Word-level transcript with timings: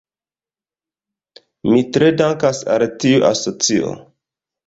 Mi 1.73 1.83
tre 1.97 2.09
dankas 2.21 2.63
al 2.77 2.85
tiu 3.05 3.23
asocio. 3.31 3.93